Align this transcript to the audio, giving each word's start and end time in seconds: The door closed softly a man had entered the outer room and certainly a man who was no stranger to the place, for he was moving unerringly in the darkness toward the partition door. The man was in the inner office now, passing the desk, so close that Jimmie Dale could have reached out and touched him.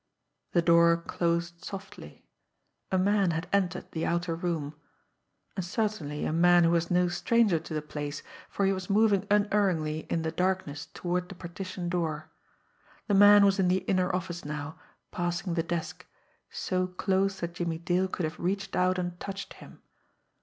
The 0.53 0.63
door 0.63 0.97
closed 0.97 1.63
softly 1.63 2.25
a 2.91 2.97
man 2.97 3.29
had 3.29 3.47
entered 3.53 3.91
the 3.91 4.03
outer 4.03 4.33
room 4.35 4.73
and 5.55 5.63
certainly 5.63 6.25
a 6.25 6.33
man 6.33 6.63
who 6.63 6.71
was 6.71 6.89
no 6.89 7.07
stranger 7.07 7.59
to 7.59 7.73
the 7.75 7.83
place, 7.83 8.23
for 8.49 8.65
he 8.65 8.73
was 8.73 8.89
moving 8.89 9.27
unerringly 9.29 10.07
in 10.09 10.23
the 10.23 10.31
darkness 10.31 10.87
toward 10.95 11.29
the 11.29 11.35
partition 11.35 11.87
door. 11.87 12.31
The 13.05 13.13
man 13.13 13.45
was 13.45 13.59
in 13.59 13.67
the 13.67 13.85
inner 13.87 14.09
office 14.15 14.43
now, 14.43 14.79
passing 15.11 15.53
the 15.53 15.61
desk, 15.61 16.07
so 16.49 16.87
close 16.87 17.39
that 17.41 17.53
Jimmie 17.53 17.77
Dale 17.77 18.07
could 18.07 18.23
have 18.23 18.39
reached 18.39 18.75
out 18.75 18.97
and 18.97 19.19
touched 19.19 19.53
him. 19.53 19.83